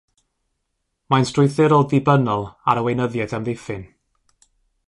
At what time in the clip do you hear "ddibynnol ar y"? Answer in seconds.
1.91-2.85